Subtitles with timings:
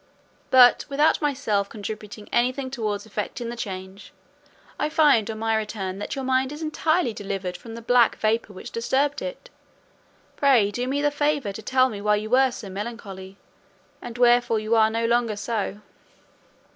[0.49, 4.13] But without myself contributing anything towards effecting the change,
[4.79, 8.55] I find on my return that your mind is entirely delivered from the black vapour
[8.55, 9.51] which disturbed it.
[10.37, 13.37] Pray do me the favour to tell me why you were so melancholy,
[14.01, 15.81] and wherefore you are no longer so."